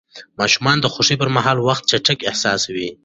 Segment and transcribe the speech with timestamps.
[0.39, 2.89] ماشومان د خوښۍ پر مهال وخت چټک احساسوي.